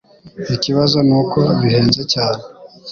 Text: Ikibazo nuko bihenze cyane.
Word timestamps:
Ikibazo 0.55 0.97
nuko 1.07 1.39
bihenze 1.59 2.01
cyane. 2.13 2.41